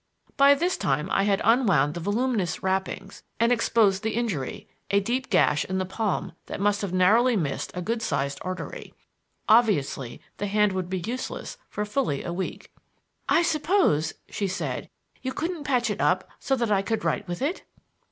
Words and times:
By 0.35 0.55
this 0.55 0.77
time 0.77 1.09
I 1.11 1.25
had 1.25 1.43
unwound 1.43 1.93
the 1.93 1.99
voluminous 1.99 2.63
wrappings 2.63 3.21
and 3.39 3.51
exposed 3.51 4.01
the 4.01 4.15
injury 4.15 4.67
a 4.89 4.99
deep 4.99 5.29
gash 5.29 5.63
in 5.63 5.77
the 5.77 5.85
palm 5.85 6.31
that 6.47 6.59
must 6.59 6.81
have 6.81 6.91
narrowly 6.91 7.35
missed 7.35 7.69
a 7.75 7.83
good 7.83 8.01
sized 8.01 8.39
artery. 8.41 8.95
Obviously 9.47 10.19
the 10.37 10.47
hand 10.47 10.71
would 10.71 10.89
be 10.89 11.01
useless 11.05 11.59
for 11.69 11.85
fully 11.85 12.23
a 12.23 12.33
week. 12.33 12.73
"I 13.29 13.43
suppose," 13.43 14.15
she 14.27 14.47
said, 14.47 14.89
"you 15.21 15.33
couldn't 15.33 15.65
patch 15.65 15.91
it 15.91 16.01
up 16.01 16.27
so 16.39 16.55
that 16.55 16.71
I 16.71 16.81
could 16.81 17.03
write 17.05 17.27
with 17.27 17.43
it?" 17.43 17.61